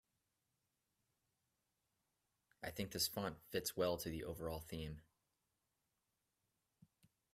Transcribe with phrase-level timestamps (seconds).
[2.63, 5.01] I think this font fits well to the overall theme.